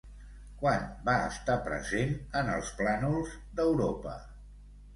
[0.61, 4.19] Quan va estar present en els plànols d'Europa?